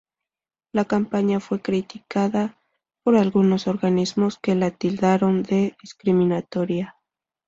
[0.73, 2.57] La campaña fue criticada
[3.03, 6.95] por algunos organismos que la tildaron de discriminatoria.